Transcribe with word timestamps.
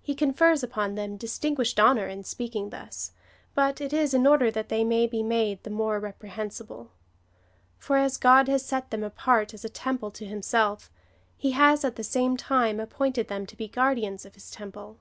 He 0.00 0.14
confers 0.14 0.62
upon 0.62 0.94
them 0.94 1.16
distinguished 1.16 1.80
honour 1.80 2.06
in 2.06 2.22
speaking 2.22 2.70
thus, 2.70 3.10
but 3.52 3.80
it 3.80 3.92
is 3.92 4.14
in 4.14 4.24
order 4.24 4.48
that 4.48 4.68
they 4.68 4.84
may 4.84 5.08
be 5.08 5.24
made 5.24 5.60
the 5.64 5.70
more 5.70 6.00
repre 6.00 6.28
hensible; 6.30 6.90
for, 7.76 7.96
as 7.96 8.16
God 8.16 8.46
has 8.46 8.64
set 8.64 8.92
them 8.92 9.02
apart 9.02 9.52
as 9.52 9.64
a 9.64 9.68
temple 9.68 10.12
to 10.12 10.24
himself, 10.24 10.88
he 11.36 11.50
has 11.50 11.84
at 11.84 11.96
the 11.96 12.04
same 12.04 12.36
time 12.36 12.78
appointed 12.78 13.26
them 13.26 13.44
to 13.44 13.56
be 13.56 13.66
guardians 13.66 14.24
of 14.24 14.34
his 14.36 14.52
temple. 14.52 14.98